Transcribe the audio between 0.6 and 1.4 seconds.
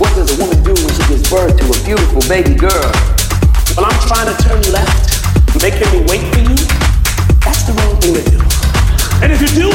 do when she gives